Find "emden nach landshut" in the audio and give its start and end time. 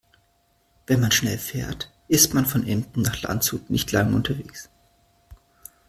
2.65-3.69